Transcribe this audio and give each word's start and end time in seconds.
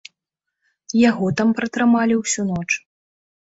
Яго 1.09 1.25
там 1.43 1.53
пратрымалі 1.61 2.13
ўсю 2.25 2.51
ноч. 2.51 2.69